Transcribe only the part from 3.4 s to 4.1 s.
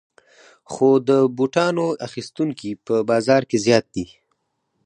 کې زیات دي